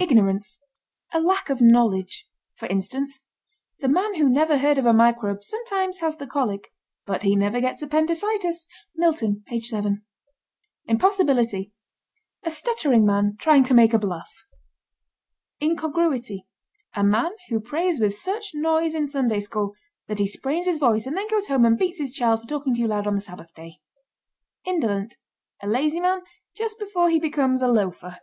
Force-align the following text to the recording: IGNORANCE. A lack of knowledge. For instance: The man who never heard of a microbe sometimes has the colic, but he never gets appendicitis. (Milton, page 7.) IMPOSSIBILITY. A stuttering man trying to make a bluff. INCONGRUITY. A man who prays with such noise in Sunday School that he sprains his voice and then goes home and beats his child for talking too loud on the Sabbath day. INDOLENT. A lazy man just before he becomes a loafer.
IGNORANCE. 0.00 0.58
A 1.12 1.20
lack 1.20 1.48
of 1.48 1.60
knowledge. 1.60 2.26
For 2.56 2.66
instance: 2.66 3.22
The 3.78 3.86
man 3.86 4.16
who 4.16 4.28
never 4.28 4.58
heard 4.58 4.78
of 4.78 4.84
a 4.84 4.92
microbe 4.92 5.44
sometimes 5.44 5.98
has 6.00 6.16
the 6.16 6.26
colic, 6.26 6.72
but 7.06 7.22
he 7.22 7.36
never 7.36 7.60
gets 7.60 7.80
appendicitis. 7.80 8.66
(Milton, 8.96 9.44
page 9.46 9.68
7.) 9.68 10.04
IMPOSSIBILITY. 10.88 11.72
A 12.42 12.50
stuttering 12.50 13.06
man 13.06 13.36
trying 13.38 13.62
to 13.62 13.72
make 13.72 13.94
a 13.94 13.98
bluff. 14.00 14.44
INCONGRUITY. 15.60 16.48
A 16.96 17.04
man 17.04 17.30
who 17.48 17.60
prays 17.60 18.00
with 18.00 18.16
such 18.16 18.50
noise 18.56 18.92
in 18.92 19.06
Sunday 19.06 19.38
School 19.38 19.76
that 20.08 20.18
he 20.18 20.26
sprains 20.26 20.66
his 20.66 20.80
voice 20.80 21.06
and 21.06 21.16
then 21.16 21.28
goes 21.28 21.46
home 21.46 21.64
and 21.64 21.78
beats 21.78 22.00
his 22.00 22.12
child 22.12 22.40
for 22.42 22.48
talking 22.48 22.74
too 22.74 22.88
loud 22.88 23.06
on 23.06 23.14
the 23.14 23.20
Sabbath 23.20 23.54
day. 23.54 23.78
INDOLENT. 24.66 25.14
A 25.62 25.68
lazy 25.68 26.00
man 26.00 26.22
just 26.56 26.76
before 26.80 27.08
he 27.08 27.20
becomes 27.20 27.62
a 27.62 27.68
loafer. 27.68 28.18